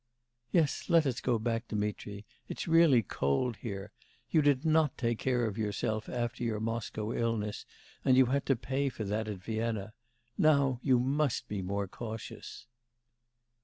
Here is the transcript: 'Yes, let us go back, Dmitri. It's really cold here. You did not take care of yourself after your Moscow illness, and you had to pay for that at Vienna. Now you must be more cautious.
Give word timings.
'Yes, 0.51 0.89
let 0.89 1.05
us 1.05 1.21
go 1.21 1.37
back, 1.37 1.67
Dmitri. 1.67 2.25
It's 2.47 2.67
really 2.67 3.03
cold 3.03 3.57
here. 3.57 3.91
You 4.31 4.41
did 4.41 4.65
not 4.65 4.97
take 4.97 5.19
care 5.19 5.45
of 5.45 5.59
yourself 5.59 6.09
after 6.09 6.43
your 6.43 6.59
Moscow 6.59 7.13
illness, 7.13 7.67
and 8.03 8.17
you 8.17 8.25
had 8.25 8.47
to 8.47 8.55
pay 8.55 8.89
for 8.89 9.03
that 9.03 9.27
at 9.27 9.37
Vienna. 9.43 9.93
Now 10.39 10.79
you 10.81 10.97
must 10.99 11.47
be 11.47 11.61
more 11.61 11.87
cautious. 11.87 12.65